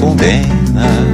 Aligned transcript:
condena. 0.00 1.09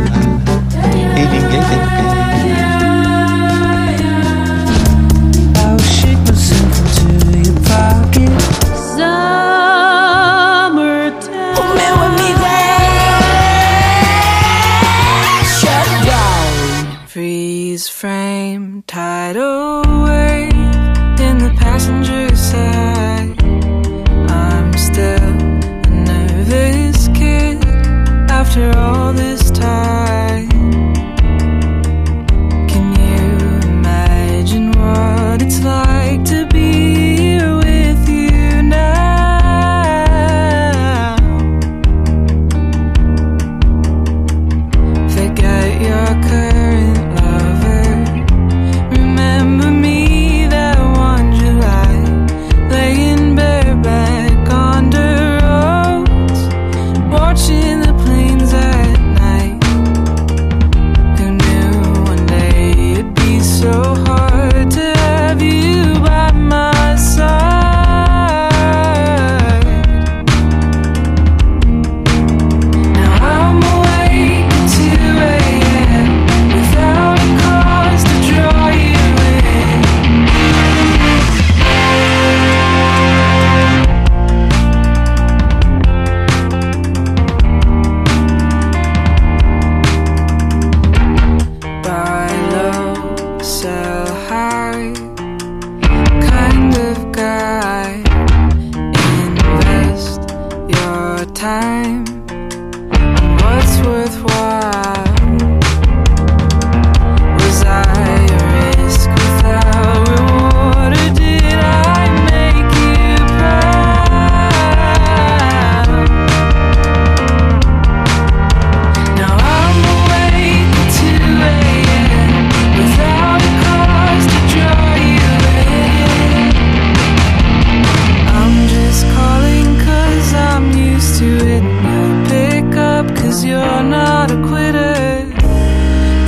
you're 133.47 133.83
not 133.83 134.31
a 134.33 134.39
quitter. 134.49 135.23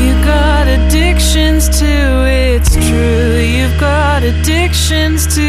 You 0.05 0.13
got 0.25 0.69
addictions 0.69 1.69
to 1.81 1.93
it's 2.55 2.75
true. 2.89 3.39
You've 3.57 3.79
got 3.81 4.23
addictions 4.23 5.27
to 5.35 5.48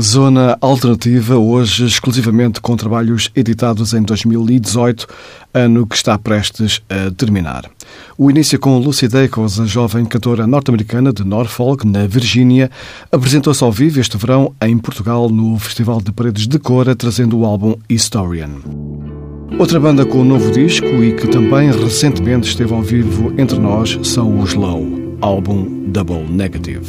Zona 0.00 0.56
Alternativa, 0.60 1.36
hoje 1.36 1.84
exclusivamente 1.84 2.60
com 2.60 2.74
trabalhos 2.76 3.30
editados 3.36 3.92
em 3.92 4.02
2018, 4.02 5.06
ano 5.52 5.86
que 5.86 5.94
está 5.94 6.16
prestes 6.18 6.80
a 6.88 7.10
terminar. 7.10 7.70
O 8.16 8.30
início 8.30 8.58
com 8.58 8.78
Lucy 8.78 9.08
Dacos, 9.08 9.60
a 9.60 9.66
jovem 9.66 10.06
cantora 10.06 10.46
norte-americana 10.46 11.12
de 11.12 11.22
Norfolk, 11.22 11.86
na 11.86 12.06
Virgínia, 12.06 12.70
apresentou-se 13.12 13.62
ao 13.62 13.70
vivo 13.70 14.00
este 14.00 14.16
verão 14.16 14.54
em 14.62 14.78
Portugal 14.78 15.28
no 15.28 15.58
Festival 15.58 16.00
de 16.00 16.12
Paredes 16.12 16.46
de 16.46 16.58
Cora, 16.58 16.96
trazendo 16.96 17.38
o 17.38 17.44
álbum 17.44 17.74
Historian. 17.88 18.50
Outra 19.58 19.78
banda 19.78 20.06
com 20.06 20.20
um 20.20 20.24
novo 20.24 20.50
disco 20.50 20.86
e 20.86 21.14
que 21.14 21.28
também 21.28 21.70
recentemente 21.70 22.48
esteve 22.48 22.72
ao 22.72 22.82
vivo 22.82 23.34
entre 23.36 23.58
nós 23.58 23.98
são 24.02 24.40
os 24.40 24.54
Low, 24.54 25.18
álbum 25.20 25.84
Double 25.88 26.24
Negative. 26.30 26.86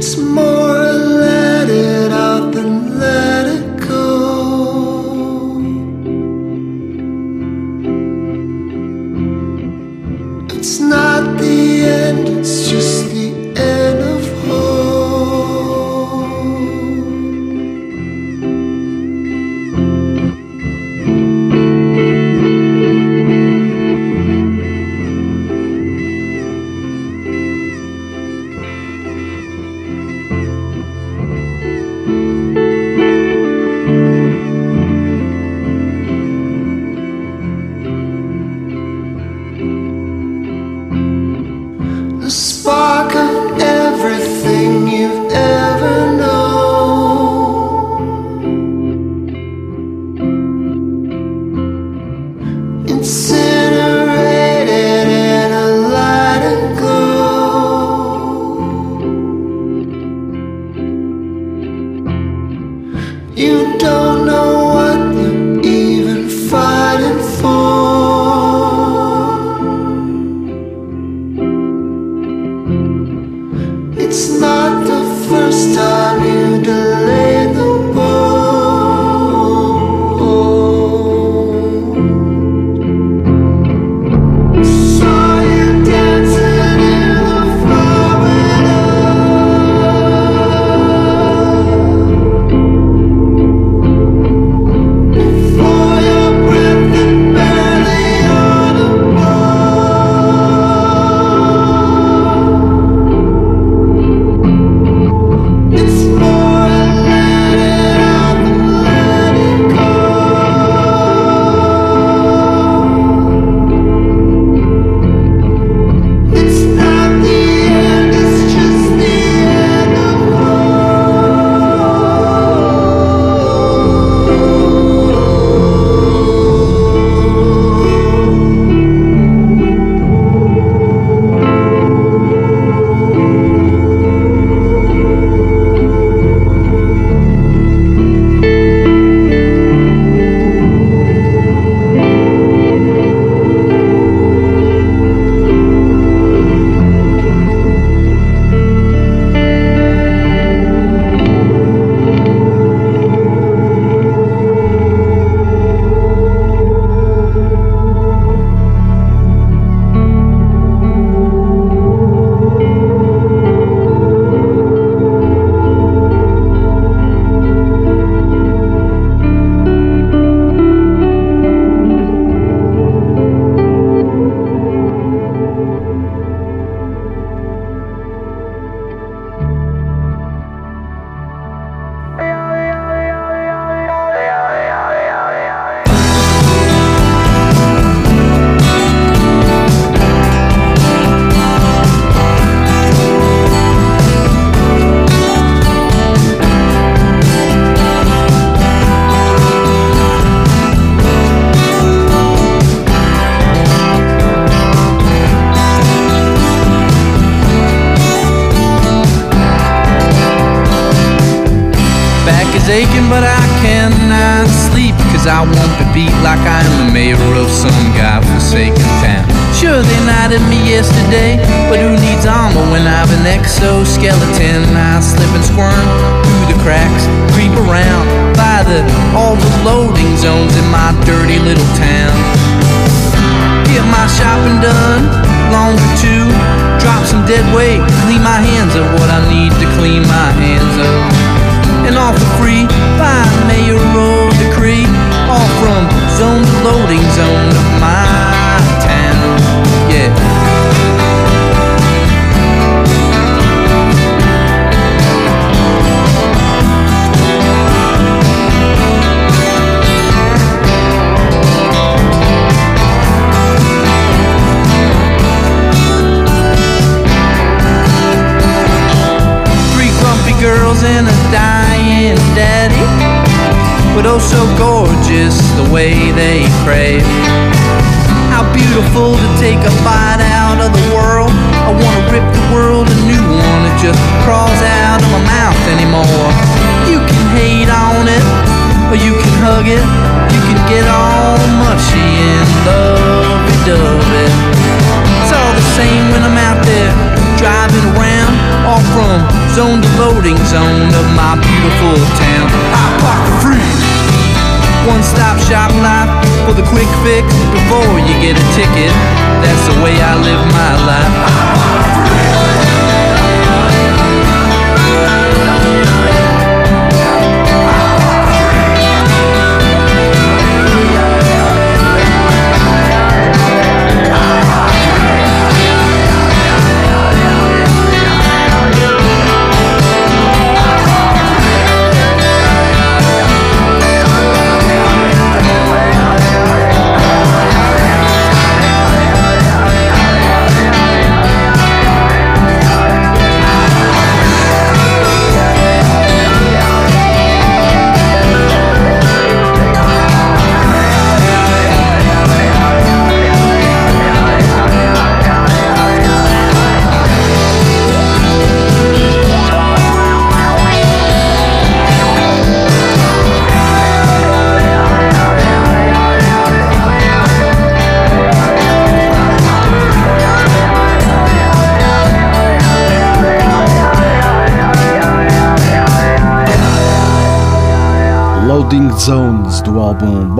It's 0.00 0.16
more. 0.16 0.49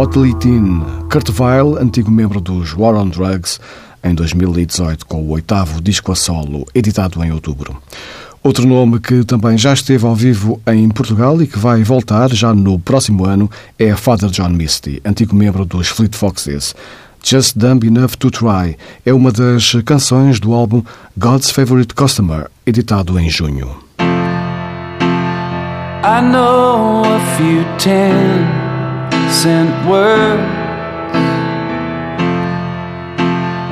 It 0.00 0.48
In, 0.48 0.80
Kurt 1.12 1.28
Weill, 1.38 1.76
antigo 1.76 2.10
membro 2.10 2.40
dos 2.40 2.72
War 2.72 2.94
on 2.94 3.10
Drugs, 3.10 3.60
em 4.02 4.14
2018 4.14 5.04
com 5.04 5.20
o 5.22 5.28
oitavo 5.32 5.78
disco 5.78 6.10
a 6.10 6.14
solo, 6.14 6.66
editado 6.74 7.22
em 7.22 7.30
outubro. 7.30 7.76
Outro 8.42 8.66
nome 8.66 8.98
que 8.98 9.22
também 9.24 9.58
já 9.58 9.74
esteve 9.74 10.06
ao 10.06 10.14
vivo 10.14 10.58
em 10.68 10.88
Portugal 10.88 11.42
e 11.42 11.46
que 11.46 11.58
vai 11.58 11.82
voltar 11.82 12.30
já 12.30 12.54
no 12.54 12.78
próximo 12.78 13.26
ano 13.26 13.50
é 13.78 13.94
Father 13.94 14.30
John 14.30 14.48
Misty, 14.48 15.02
antigo 15.04 15.36
membro 15.36 15.66
dos 15.66 15.88
Fleet 15.88 16.16
Foxes. 16.16 16.74
Just 17.22 17.58
Dumb 17.58 17.86
Enough 17.86 18.16
to 18.18 18.30
Try 18.30 18.78
é 19.04 19.12
uma 19.12 19.30
das 19.30 19.74
canções 19.84 20.40
do 20.40 20.54
álbum 20.54 20.82
God's 21.14 21.50
Favorite 21.50 21.94
Customer, 21.94 22.50
editado 22.64 23.18
em 23.18 23.28
junho. 23.28 23.76
I 26.02 26.22
know 26.22 27.04
a 27.04 27.20
few 27.36 27.62
ten 27.76 28.69
cent 29.30 29.70
words. 29.88 30.42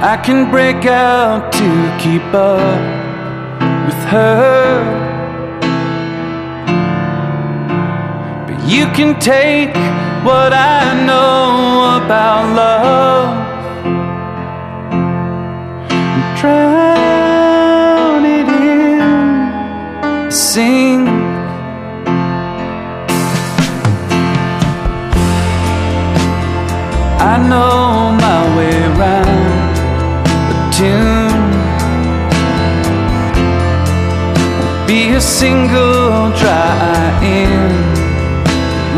I 0.01 0.17
can 0.23 0.49
break 0.51 0.87
out 0.87 1.51
to 1.53 1.99
keep 2.01 2.23
up 2.33 2.81
with 3.87 4.01
her. 4.15 4.79
But 8.47 8.59
you 8.69 8.87
can 8.97 9.19
take 9.19 9.75
what 10.25 10.53
I 10.53 11.05
know 11.05 11.97
about 12.05 12.55
love 12.55 13.31
and 15.91 16.39
drown 16.41 18.25
it 18.25 18.49
in 18.49 20.31
sing. 20.31 21.08
Know 27.47 28.17
my 28.27 28.41
way 28.57 28.77
around 28.93 29.77
a 30.53 30.59
tune. 30.79 31.49
Be 34.87 35.15
a 35.15 35.21
single 35.21 36.31
dry 36.41 37.21
in 37.23 37.51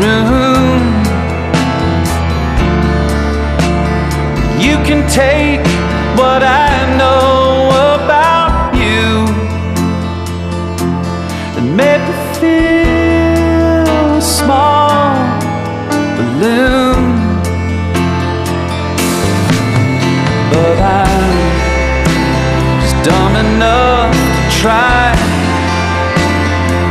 room. 0.01 0.81
You 4.59 4.77
can 4.87 5.01
take 5.09 5.65
what 6.17 6.41
I 6.43 6.69
know 6.97 7.69
about 7.97 8.75
you 8.75 9.25
and 11.57 11.75
make 11.75 12.01
me 12.07 12.15
feel 12.39 12.70
enough 23.41 24.13
to 24.13 24.43
try 24.61 25.09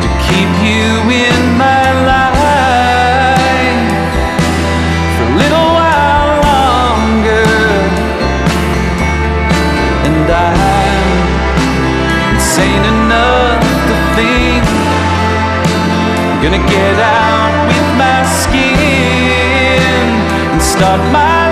to 0.03 0.09
keep 0.27 0.51
you 0.67 0.91
in 1.27 1.39
my 1.57 1.87
life 2.11 3.87
for 5.15 5.25
a 5.31 5.33
little 5.43 5.69
while 5.79 6.31
longer. 6.51 7.55
And 10.07 10.27
I'm 10.27 12.35
insane 12.35 12.85
enough 12.97 13.63
to 13.89 13.95
think 14.17 14.65
I'm 16.27 16.39
gonna 16.43 16.65
get 16.77 16.97
out 16.99 17.55
with 17.71 17.89
my 18.03 18.19
skin 18.43 20.03
and 20.51 20.61
start 20.61 21.01
my 21.13 21.50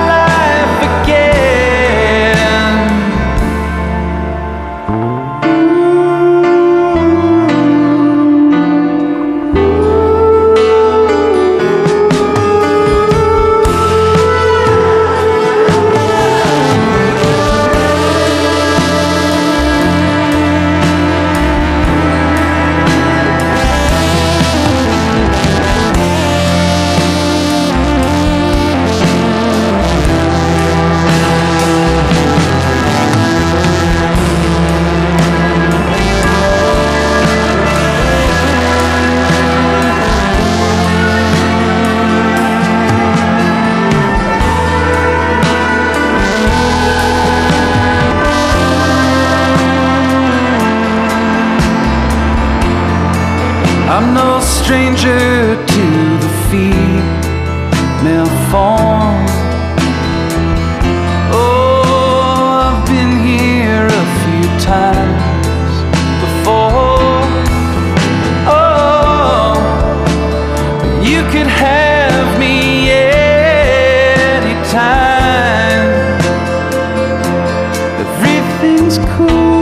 Everything's 78.30 78.98
cool, 79.16 79.57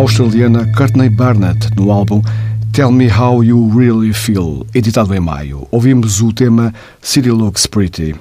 australiana 0.00 0.66
Courtney 0.74 1.10
Barnett 1.10 1.68
no 1.76 1.92
álbum 1.92 2.22
Tell 2.72 2.90
Me 2.90 3.06
How 3.12 3.44
You 3.44 3.70
Really 3.76 4.14
Feel, 4.14 4.66
editado 4.74 5.14
em 5.14 5.20
maio. 5.20 5.68
Ouvimos 5.70 6.22
o 6.22 6.32
tema 6.32 6.72
City 7.02 7.30
Looks 7.30 7.66
Pretty. 7.66 8.14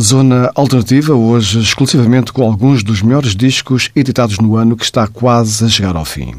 Zona 0.00 0.52
alternativa, 0.54 1.12
hoje 1.14 1.58
exclusivamente 1.58 2.32
com 2.32 2.44
alguns 2.44 2.84
dos 2.84 3.02
melhores 3.02 3.34
discos 3.34 3.90
editados 3.96 4.38
no 4.38 4.56
ano 4.56 4.76
que 4.76 4.84
está 4.84 5.08
quase 5.08 5.64
a 5.64 5.68
chegar 5.68 5.96
ao 5.96 6.04
fim. 6.04 6.34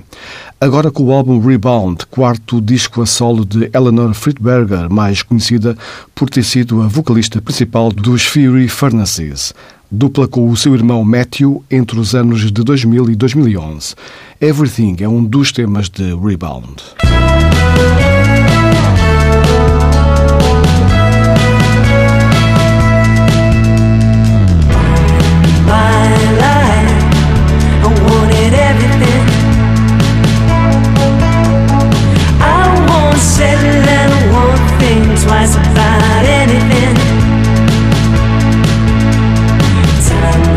Agora 0.61 0.89
com 0.89 1.03
o 1.03 1.11
álbum 1.11 1.45
Rebound, 1.45 2.05
quarto 2.09 2.61
disco 2.61 3.01
a 3.01 3.05
solo 3.05 3.43
de 3.43 3.69
Eleanor 3.73 4.13
Friedberger, 4.13 4.89
mais 4.89 5.21
conhecida 5.21 5.77
por 6.15 6.29
ter 6.29 6.43
sido 6.43 6.81
a 6.81 6.87
vocalista 6.87 7.41
principal 7.41 7.91
dos 7.91 8.23
Fury 8.23 8.69
Furnaces 8.69 9.53
dupla 9.91 10.27
com 10.27 10.49
o 10.49 10.57
seu 10.57 10.73
irmão 10.75 11.03
Matthew 11.03 11.63
entre 11.69 11.99
os 11.99 12.13
anos 12.13 12.41
de 12.41 12.63
2000 12.63 13.09
e 13.09 13.15
2011. 13.15 13.95
Everything 14.39 14.97
é 15.01 15.09
um 15.09 15.23
dos 15.23 15.51
temas 15.51 15.89
de 15.89 16.15
Rebound. 16.15 16.75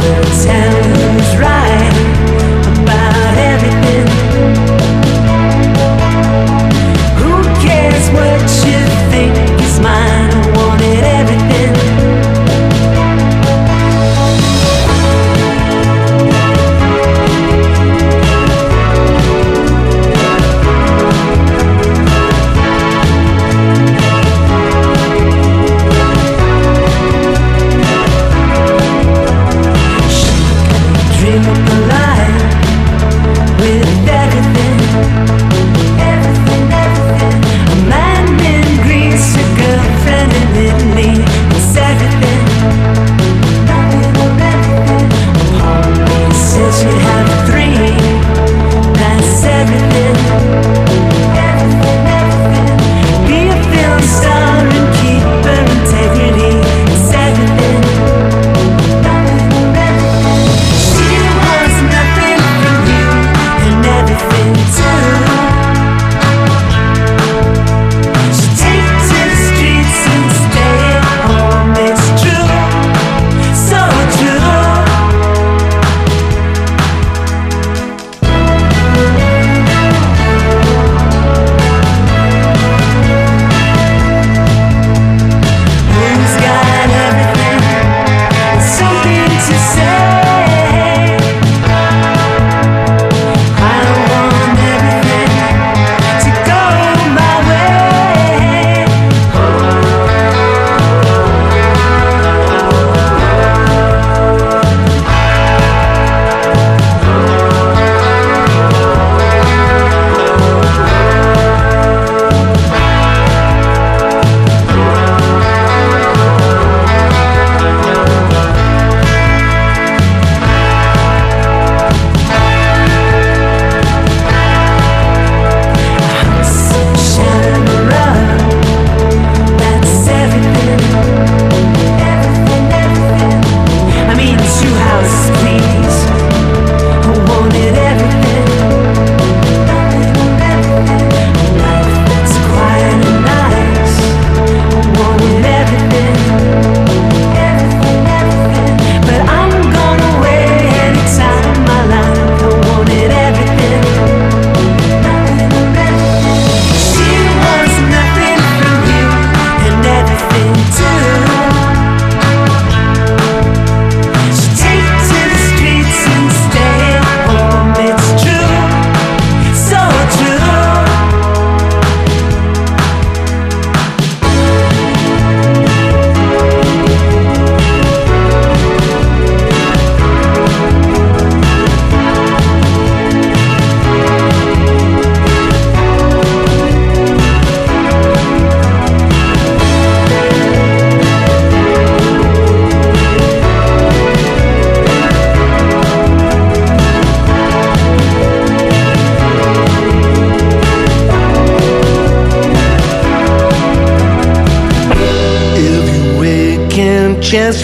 Chance 0.02 1.91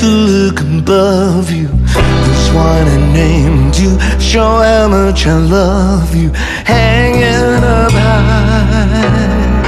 to 0.01 0.07
look 0.07 0.61
above 0.61 1.51
you. 1.51 1.67
This 1.67 2.47
one 2.55 2.87
I 2.87 3.13
named 3.13 3.77
you, 3.77 3.99
show 4.21 4.63
how 4.63 4.87
much 4.89 5.27
I 5.27 5.39
love 5.39 6.15
you, 6.15 6.31
hanging 6.65 7.65
up 7.65 7.91
high. 7.91 9.59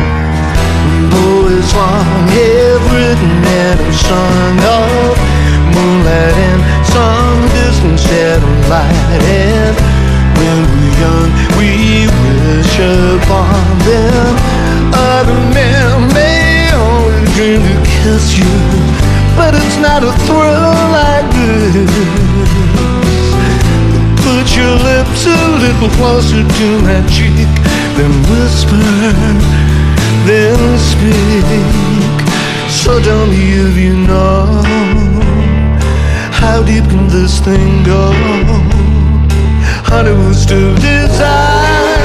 Boys 1.11 1.75
long 1.75 2.29
have 2.39 2.85
written 2.93 3.35
and 3.63 3.95
sung 4.07 4.59
of 4.79 5.17
moonlight 5.75 6.37
and 6.49 6.63
some 6.87 7.41
distant. 7.49 8.01
And 8.71 9.50
little 25.61 25.91
closer 25.91 26.43
to 26.43 26.67
my 26.83 27.01
cheek, 27.07 27.51
then 27.97 28.13
whisper, 28.31 28.81
then 30.27 30.61
speak. 30.79 32.25
So 32.71 33.01
tell 33.03 33.27
me 33.27 33.41
if 33.67 33.77
you 33.77 33.95
know 34.09 34.63
how 36.41 36.63
deep 36.63 36.85
can 36.85 37.09
this 37.09 37.41
thing 37.41 37.83
go? 37.85 38.13
Honey 39.85 40.13
we'll 40.13 40.35
still 40.35 40.75
desire 40.77 42.01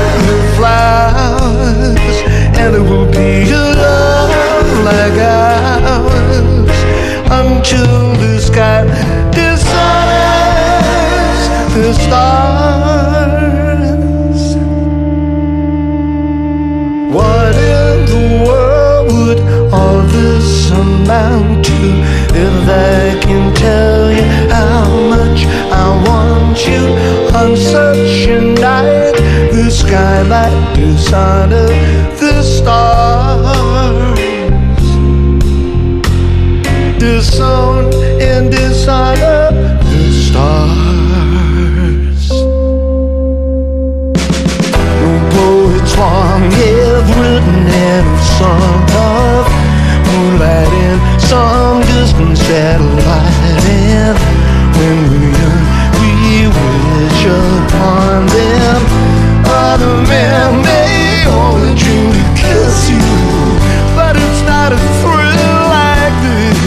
flowers, 0.58 2.18
and 2.60 2.76
it 2.76 2.82
will 2.82 3.10
be 3.10 3.50
a 3.52 3.56
love 3.82 4.84
like 4.84 5.18
ours 5.22 6.78
until 7.40 8.16
the 8.22 8.40
sky 8.42 8.84
dishonors 9.32 10.76
the 11.74 11.94
stars. 11.94 13.45
Amount 20.82 21.66
to 21.66 21.80
if 22.46 22.58
I 22.68 23.20
can 23.24 23.54
tell 23.56 24.12
you 24.12 24.26
how 24.50 24.86
much 25.14 25.46
I 25.84 25.86
want 26.08 26.58
you 26.70 26.84
on 27.40 27.56
such 27.58 28.28
a 28.28 28.42
night? 28.42 29.16
The 29.52 29.70
sky 29.70 30.24
might 30.24 30.76
dishonor 30.76 31.68
the 32.20 32.42
stars 32.44 34.16
disown 37.06 37.86
and 38.20 38.52
the 38.52 38.74
some 51.30 51.82
distant 51.82 52.38
satellite. 52.38 53.64
And 53.66 54.18
when 54.78 54.98
we're 55.10 55.34
young, 55.42 55.66
we 56.02 56.12
wish 56.54 57.24
upon 57.26 58.28
them. 58.28 58.82
Other 59.48 59.96
men 60.08 60.62
may 60.62 61.26
only 61.28 61.74
dream 61.76 62.12
to 62.12 62.26
kiss 62.38 62.90
you, 62.90 63.08
but 63.98 64.14
it's 64.16 64.42
not 64.46 64.70
a 64.74 64.80
thrill 65.02 65.60
like 65.78 66.16
this. 66.26 66.60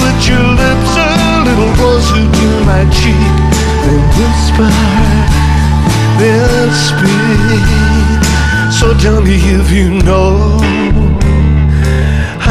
Put 0.00 0.16
your 0.28 0.46
lips 0.60 0.92
a 0.96 1.12
little 1.48 1.72
closer 1.78 2.24
to 2.38 2.48
my 2.70 2.82
cheek, 2.98 3.36
then 3.84 4.02
whisper, 4.16 4.70
then 6.20 6.68
speak. 6.88 7.86
So 8.78 8.92
tell 8.98 9.20
me 9.22 9.36
if 9.36 9.70
you 9.70 10.02
know 10.02 10.75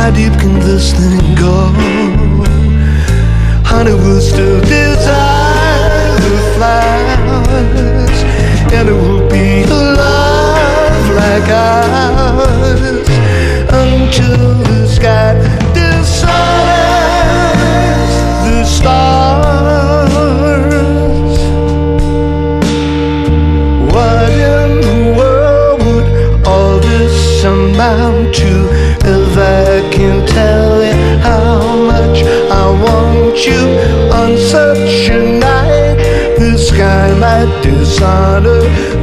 how 0.05 0.11
deep 0.11 0.33
can 0.39 0.53
this 0.59 0.93
thing 0.93 1.33
go? 1.33 1.55
Honey 3.65 3.93
will 3.93 4.21
still 4.21 4.61
desire 4.61 6.15
the 6.25 6.37
flowers, 6.53 8.17
and 8.71 8.89
it 8.89 8.93
will 8.93 9.27
be 9.27 9.63
a 9.63 9.67
love 10.01 11.05
like 11.21 11.49
ours 11.49 13.07
until 13.83 14.53
the 14.69 14.87
sky 14.87 15.44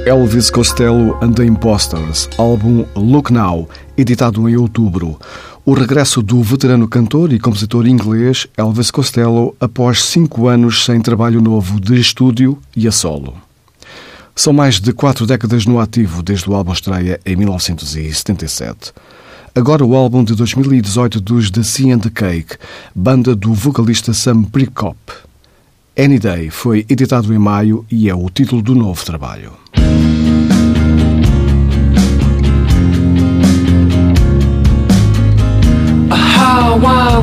Elvis 0.06 0.50
Costello 0.50 1.18
and 1.20 1.34
the 1.34 1.44
Imposters, 1.44 2.28
álbum 2.38 2.86
Look 2.94 3.32
Now, 3.32 3.68
editado 3.98 4.48
em 4.48 4.56
outubro. 4.56 5.18
O 5.64 5.74
regresso 5.74 6.22
do 6.22 6.40
veterano 6.42 6.86
cantor 6.86 7.32
e 7.32 7.40
compositor 7.40 7.88
inglês 7.88 8.46
Elvis 8.56 8.92
Costello 8.92 9.56
após 9.58 10.04
cinco 10.04 10.46
anos 10.46 10.84
sem 10.84 11.00
trabalho 11.00 11.40
novo 11.40 11.80
de 11.80 11.98
estúdio 11.98 12.56
e 12.76 12.86
a 12.86 12.92
solo. 12.92 13.45
São 14.38 14.52
mais 14.52 14.78
de 14.78 14.92
quatro 14.92 15.26
décadas 15.26 15.64
no 15.64 15.80
ativo 15.80 16.22
desde 16.22 16.48
o 16.50 16.54
álbum 16.54 16.70
estreia 16.70 17.18
em 17.24 17.34
1977. 17.34 18.92
Agora 19.54 19.82
o 19.82 19.96
álbum 19.96 20.22
de 20.22 20.34
2018 20.34 21.18
dos 21.22 21.50
The 21.50 21.62
Sea 21.62 21.94
and 21.94 22.00
the 22.00 22.10
Cake, 22.10 22.58
banda 22.94 23.34
do 23.34 23.54
vocalista 23.54 24.12
Sam 24.12 24.44
Prekop. 24.44 24.98
Any 25.98 26.18
Day 26.18 26.50
foi 26.50 26.84
editado 26.86 27.32
em 27.32 27.38
maio 27.38 27.86
e 27.90 28.10
é 28.10 28.14
o 28.14 28.28
título 28.28 28.60
do 28.60 28.74
novo 28.74 29.02
trabalho. 29.04 29.52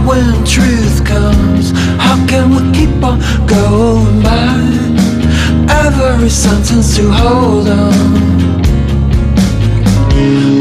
When 0.07 0.43
truth 0.43 1.05
comes, 1.05 1.71
how 1.97 2.17
can 2.27 2.49
we 2.49 2.71
keep 2.73 3.01
on 3.01 3.19
going 3.47 4.21
by? 4.21 4.82
Every 5.69 6.29
sentence 6.29 6.95
to 6.97 7.11
hold 7.11 7.67
on. 7.67 7.93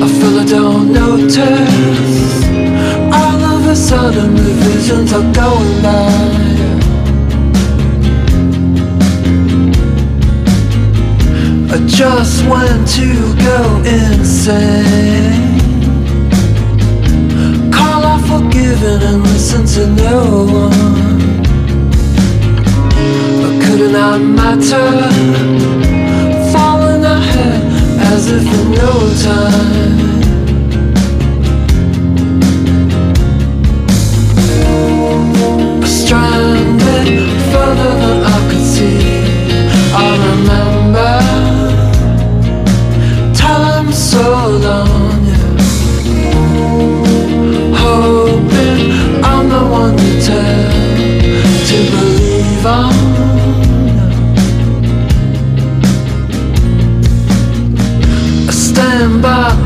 I 0.02 0.08
feel 0.08 0.38
I 0.40 0.44
don't 0.44 0.92
notice. 0.92 2.44
All 3.12 3.40
of 3.54 3.66
a 3.66 3.76
sudden, 3.76 4.34
the 4.34 4.52
visions 4.64 5.12
are 5.12 5.32
going 5.32 5.82
by. 5.82 6.52
I 11.74 11.78
just 11.86 12.44
want 12.46 12.88
to 12.96 13.08
go 13.48 13.82
insane. 13.86 15.60
Call 17.72 18.04
out 18.04 18.20
forgiven 18.20 19.02
and 19.02 19.22
listen 19.22 19.64
to 19.74 19.86
no 20.02 20.44
one. 20.44 21.31
Could 23.72 23.90
not 23.90 24.20
matter? 24.20 24.90
Falling 26.52 27.04
ahead 27.06 27.62
as 28.12 28.30
if 28.30 28.44
in 28.44 28.70
no 28.72 28.92
time. 29.24 30.10
Stranded 35.86 37.08
further 37.50 37.92
than 38.02 38.18
I 38.24 38.38
could 38.50 38.66
see. 38.74 38.98
I 39.94 40.06
remember 40.28 41.12
time 43.34 43.90
so 43.90 44.24
long. 44.66 45.24
Yeah. 45.24 45.54
Hoping 47.78 48.80
I'm 49.24 49.48
the 49.48 49.62
one 49.64 49.96
to 49.96 50.10
tell 50.20 50.70
to 51.68 51.76
believe 51.90 52.66
on. 52.66 53.01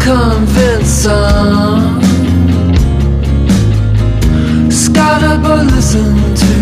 By 0.07 0.47
scattered 4.71 5.43
but 5.43 5.67
listen 5.67 6.15
to. 6.35 6.53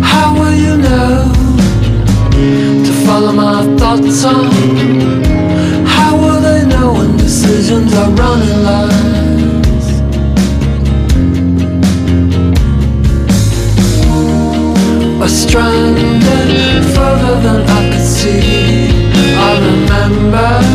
How 0.00 0.32
will 0.38 0.54
you 0.54 0.76
know 0.76 1.32
to 2.84 2.92
follow 3.04 3.32
my 3.32 3.64
thoughts 3.78 4.24
on? 4.24 4.46
How 5.86 6.16
will 6.16 6.40
they 6.40 6.64
know 6.66 6.92
when 6.92 7.16
decisions 7.16 7.92
are 7.94 8.10
running 8.10 8.62
lines? 8.62 9.86
Or 15.20 15.28
stranded 15.28 16.84
further 16.94 17.40
than 17.44 17.60
I 17.68 17.90
could 17.90 18.06
see. 18.06 18.88
I 19.36 19.58
remember 19.58 20.69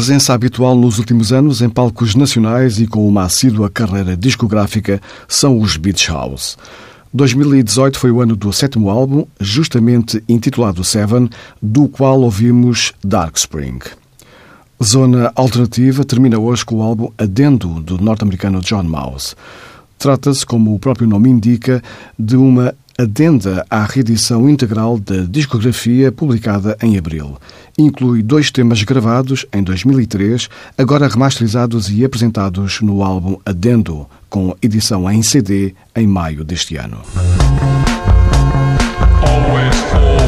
presença 0.00 0.32
habitual 0.32 0.74
nos 0.74 0.98
últimos 0.98 1.30
anos 1.30 1.60
em 1.60 1.68
palcos 1.68 2.14
nacionais 2.14 2.80
e 2.80 2.86
com 2.86 3.06
uma 3.06 3.24
assídua 3.24 3.68
carreira 3.68 4.16
discográfica 4.16 4.98
são 5.28 5.60
os 5.60 5.76
Beach 5.76 6.08
House. 6.08 6.56
2018 7.12 7.98
foi 7.98 8.10
o 8.10 8.22
ano 8.22 8.34
do 8.34 8.50
sétimo 8.50 8.88
álbum, 8.88 9.26
justamente 9.38 10.24
intitulado 10.26 10.82
Seven, 10.82 11.28
do 11.60 11.86
qual 11.86 12.22
ouvimos 12.22 12.94
Dark 13.04 13.36
Spring. 13.36 13.78
Zona 14.82 15.30
Alternativa 15.34 16.02
termina 16.02 16.38
hoje 16.38 16.64
com 16.64 16.76
o 16.76 16.82
álbum 16.82 17.10
Adendo 17.18 17.68
do 17.80 17.98
norte-americano 17.98 18.62
John 18.62 18.84
Mouse. 18.84 19.34
Trata-se, 19.98 20.46
como 20.46 20.74
o 20.74 20.78
próprio 20.78 21.06
nome 21.06 21.28
indica, 21.28 21.82
de 22.18 22.36
uma 22.36 22.74
adenda 23.00 23.64
à 23.70 23.84
reedição 23.84 24.48
integral 24.48 24.98
da 24.98 25.24
discografia 25.28 26.12
publicada 26.12 26.76
em 26.82 26.98
abril. 26.98 27.38
Inclui 27.78 28.22
dois 28.22 28.50
temas 28.50 28.82
gravados 28.82 29.46
em 29.52 29.62
2003, 29.62 30.48
agora 30.76 31.08
remasterizados 31.08 31.90
e 31.90 32.04
apresentados 32.04 32.80
no 32.80 33.02
álbum 33.02 33.38
Adendo, 33.44 34.06
com 34.28 34.54
edição 34.60 35.10
em 35.10 35.22
CD 35.22 35.74
em 35.96 36.06
maio 36.06 36.44
deste 36.44 36.76
ano. 36.76 37.00
Always 39.22 40.19